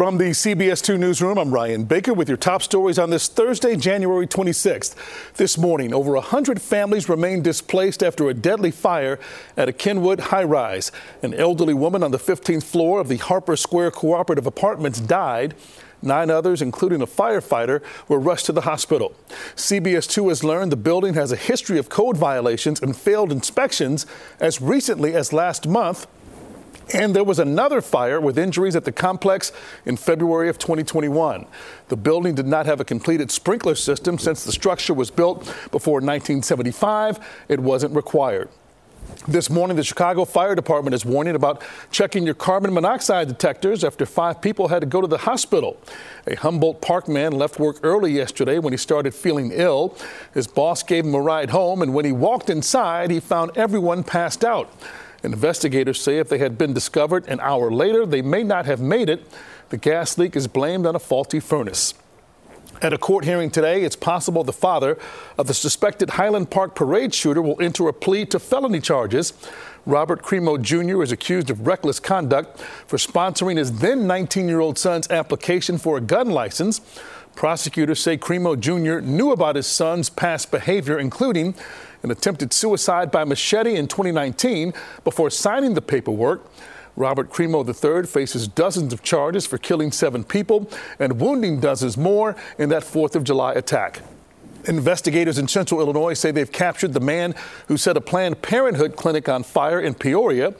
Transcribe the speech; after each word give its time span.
From 0.00 0.16
the 0.16 0.30
CBS 0.30 0.82
2 0.82 0.96
newsroom, 0.96 1.36
I'm 1.36 1.50
Ryan 1.50 1.84
Baker 1.84 2.14
with 2.14 2.26
your 2.26 2.38
top 2.38 2.62
stories 2.62 2.98
on 2.98 3.10
this 3.10 3.28
Thursday, 3.28 3.76
January 3.76 4.26
26th. 4.26 4.94
This 5.34 5.58
morning, 5.58 5.92
over 5.92 6.12
100 6.12 6.62
families 6.62 7.06
remain 7.06 7.42
displaced 7.42 8.02
after 8.02 8.30
a 8.30 8.32
deadly 8.32 8.70
fire 8.70 9.18
at 9.58 9.68
a 9.68 9.74
Kenwood 9.74 10.20
high 10.20 10.44
rise. 10.44 10.90
An 11.22 11.34
elderly 11.34 11.74
woman 11.74 12.02
on 12.02 12.12
the 12.12 12.18
15th 12.18 12.62
floor 12.62 12.98
of 12.98 13.08
the 13.08 13.18
Harper 13.18 13.56
Square 13.56 13.90
Cooperative 13.90 14.46
Apartments 14.46 15.00
died. 15.00 15.54
Nine 16.00 16.30
others, 16.30 16.62
including 16.62 17.02
a 17.02 17.06
firefighter, 17.06 17.82
were 18.08 18.18
rushed 18.18 18.46
to 18.46 18.52
the 18.52 18.62
hospital. 18.62 19.14
CBS 19.54 20.08
2 20.08 20.30
has 20.30 20.42
learned 20.42 20.72
the 20.72 20.76
building 20.76 21.12
has 21.12 21.30
a 21.30 21.36
history 21.36 21.78
of 21.78 21.90
code 21.90 22.16
violations 22.16 22.80
and 22.80 22.96
failed 22.96 23.30
inspections 23.30 24.06
as 24.40 24.62
recently 24.62 25.14
as 25.14 25.34
last 25.34 25.68
month 25.68 26.06
and 26.94 27.14
there 27.14 27.24
was 27.24 27.38
another 27.38 27.80
fire 27.80 28.20
with 28.20 28.38
injuries 28.38 28.76
at 28.76 28.84
the 28.84 28.92
complex 28.92 29.52
in 29.84 29.96
February 29.96 30.48
of 30.48 30.58
2021. 30.58 31.46
The 31.88 31.96
building 31.96 32.34
did 32.34 32.46
not 32.46 32.66
have 32.66 32.80
a 32.80 32.84
completed 32.84 33.30
sprinkler 33.30 33.74
system 33.74 34.18
since 34.18 34.44
the 34.44 34.52
structure 34.52 34.94
was 34.94 35.10
built 35.10 35.44
before 35.70 35.94
1975. 35.94 37.18
It 37.48 37.60
wasn't 37.60 37.94
required. 37.94 38.48
This 39.28 39.50
morning, 39.50 39.76
the 39.76 39.84
Chicago 39.84 40.24
Fire 40.24 40.54
Department 40.54 40.94
is 40.94 41.04
warning 41.04 41.34
about 41.34 41.62
checking 41.90 42.24
your 42.24 42.34
carbon 42.34 42.72
monoxide 42.72 43.28
detectors 43.28 43.84
after 43.84 44.06
five 44.06 44.40
people 44.40 44.68
had 44.68 44.80
to 44.80 44.86
go 44.86 45.00
to 45.00 45.06
the 45.06 45.18
hospital. 45.18 45.76
A 46.26 46.36
Humboldt 46.36 46.80
Park 46.80 47.08
man 47.08 47.32
left 47.32 47.58
work 47.58 47.78
early 47.82 48.12
yesterday 48.12 48.58
when 48.58 48.72
he 48.72 48.76
started 48.76 49.14
feeling 49.14 49.50
ill. 49.52 49.96
His 50.32 50.46
boss 50.46 50.82
gave 50.82 51.04
him 51.04 51.14
a 51.14 51.20
ride 51.20 51.50
home, 51.50 51.82
and 51.82 51.92
when 51.92 52.04
he 52.04 52.12
walked 52.12 52.48
inside, 52.48 53.10
he 53.10 53.20
found 53.20 53.56
everyone 53.56 54.04
passed 54.04 54.44
out. 54.44 54.72
Investigators 55.22 56.00
say 56.00 56.18
if 56.18 56.28
they 56.28 56.38
had 56.38 56.56
been 56.56 56.72
discovered 56.72 57.26
an 57.28 57.40
hour 57.40 57.70
later, 57.70 58.06
they 58.06 58.22
may 58.22 58.42
not 58.42 58.66
have 58.66 58.80
made 58.80 59.08
it. 59.08 59.26
The 59.68 59.76
gas 59.76 60.16
leak 60.18 60.34
is 60.34 60.46
blamed 60.48 60.86
on 60.86 60.96
a 60.96 60.98
faulty 60.98 61.40
furnace. 61.40 61.94
At 62.82 62.92
a 62.94 62.98
court 62.98 63.24
hearing 63.24 63.50
today, 63.50 63.82
it's 63.82 63.96
possible 63.96 64.42
the 64.42 64.52
father 64.52 64.96
of 65.36 65.46
the 65.46 65.54
suspected 65.54 66.10
Highland 66.10 66.50
Park 66.50 66.74
parade 66.74 67.12
shooter 67.12 67.42
will 67.42 67.60
enter 67.60 67.88
a 67.88 67.92
plea 67.92 68.24
to 68.26 68.38
felony 68.38 68.80
charges. 68.80 69.34
Robert 69.84 70.22
Crimo 70.22 70.60
Jr. 70.60 71.02
is 71.02 71.12
accused 71.12 71.50
of 71.50 71.66
reckless 71.66 72.00
conduct 72.00 72.58
for 72.86 72.96
sponsoring 72.96 73.58
his 73.58 73.80
then 73.80 74.06
19 74.06 74.48
year 74.48 74.60
old 74.60 74.78
son's 74.78 75.10
application 75.10 75.76
for 75.76 75.98
a 75.98 76.00
gun 76.00 76.30
license. 76.30 76.80
Prosecutors 77.34 78.00
say 78.00 78.16
Crimo 78.16 78.58
Jr. 78.58 79.04
knew 79.06 79.30
about 79.30 79.56
his 79.56 79.66
son's 79.66 80.08
past 80.08 80.50
behavior, 80.50 80.98
including 80.98 81.54
an 82.02 82.10
attempted 82.10 82.52
suicide 82.52 83.10
by 83.10 83.24
machete 83.24 83.76
in 83.76 83.88
2019 83.88 84.72
before 85.04 85.30
signing 85.30 85.74
the 85.74 85.82
paperwork. 85.82 86.46
Robert 86.96 87.30
Crimo 87.30 87.66
III 87.66 88.06
faces 88.06 88.48
dozens 88.48 88.92
of 88.92 89.02
charges 89.02 89.46
for 89.46 89.58
killing 89.58 89.92
seven 89.92 90.24
people 90.24 90.70
and 90.98 91.20
wounding 91.20 91.60
dozens 91.60 91.96
more 91.96 92.36
in 92.58 92.68
that 92.70 92.82
4th 92.82 93.14
of 93.14 93.24
July 93.24 93.52
attack. 93.52 94.02
Investigators 94.66 95.38
in 95.38 95.48
central 95.48 95.80
Illinois 95.80 96.12
say 96.12 96.30
they've 96.30 96.52
captured 96.52 96.92
the 96.92 97.00
man 97.00 97.34
who 97.68 97.76
set 97.76 97.96
a 97.96 98.00
Planned 98.00 98.42
Parenthood 98.42 98.96
clinic 98.96 99.28
on 99.28 99.42
fire 99.42 99.80
in 99.80 99.94
Peoria. 99.94 100.54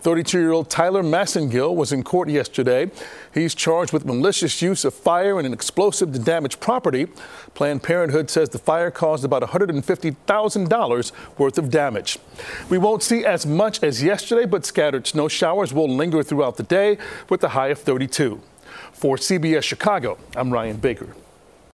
32 0.00 0.38
year 0.38 0.52
old 0.52 0.70
Tyler 0.70 1.02
Massengill 1.02 1.74
was 1.74 1.92
in 1.92 2.02
court 2.02 2.28
yesterday. 2.28 2.90
He's 3.34 3.54
charged 3.54 3.92
with 3.92 4.04
malicious 4.04 4.62
use 4.62 4.84
of 4.84 4.94
fire 4.94 5.38
and 5.38 5.46
an 5.46 5.52
explosive 5.52 6.12
to 6.12 6.18
damage 6.18 6.60
property. 6.60 7.06
Planned 7.54 7.82
Parenthood 7.82 8.30
says 8.30 8.50
the 8.50 8.58
fire 8.58 8.90
caused 8.90 9.24
about 9.24 9.42
$150,000 9.42 11.12
worth 11.38 11.58
of 11.58 11.70
damage. 11.70 12.18
We 12.68 12.78
won't 12.78 13.02
see 13.02 13.24
as 13.24 13.46
much 13.46 13.82
as 13.82 14.02
yesterday, 14.02 14.46
but 14.46 14.64
scattered 14.64 15.06
snow 15.06 15.28
showers 15.28 15.72
will 15.72 15.88
linger 15.88 16.22
throughout 16.22 16.56
the 16.56 16.62
day 16.62 16.98
with 17.28 17.42
a 17.42 17.48
high 17.48 17.68
of 17.68 17.78
32. 17.78 18.40
For 18.92 19.16
CBS 19.16 19.62
Chicago, 19.62 20.18
I'm 20.36 20.52
Ryan 20.52 20.76
Baker. 20.76 21.08